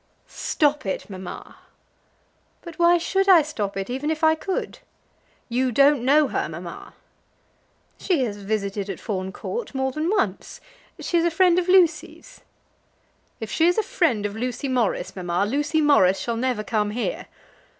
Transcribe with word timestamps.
"Stop 0.25 0.83
it, 0.83 1.11
mamma." 1.11 1.57
"But 2.63 2.79
why 2.79 2.97
should 2.97 3.29
I 3.29 3.43
stop 3.43 3.77
it, 3.77 3.87
even 3.87 4.09
if 4.09 4.23
I 4.23 4.33
could?" 4.33 4.79
"You 5.47 5.71
don't 5.71 6.01
know 6.01 6.27
her, 6.29 6.49
mamma." 6.49 6.95
"She 7.99 8.23
has 8.23 8.37
visited 8.37 8.89
at 8.89 8.99
Fawn 8.99 9.31
Court, 9.31 9.75
more 9.75 9.91
than 9.91 10.09
once. 10.09 10.59
She 10.99 11.19
is 11.19 11.25
a 11.25 11.29
friend 11.29 11.59
of 11.59 11.67
Lucy's." 11.67 12.41
"If 13.39 13.51
she 13.51 13.67
is 13.67 13.77
a 13.77 13.83
friend 13.83 14.25
of 14.25 14.35
Lucy 14.35 14.67
Morris, 14.67 15.15
mamma, 15.15 15.45
Lucy 15.47 15.81
Morris 15.81 16.17
shall 16.19 16.35
never 16.35 16.63
come 16.63 16.89
here." 16.89 17.27